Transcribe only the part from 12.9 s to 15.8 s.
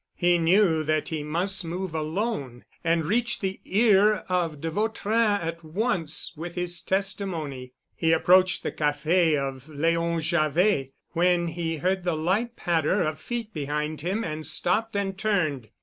of feet behind him and stopped and turned.